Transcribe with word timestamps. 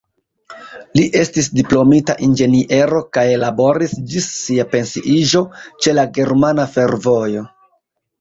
Li 0.99 1.01
estis 1.17 1.49
diplomita 1.57 2.15
inĝeniero 2.27 3.01
kaj 3.17 3.25
laboris 3.41 3.93
ĝis 4.13 4.29
sia 4.37 4.65
pensiiĝo 4.71 5.43
ĉe 5.85 5.95
la 5.99 6.07
Germana 6.17 6.67
Fervojo. 6.77 7.45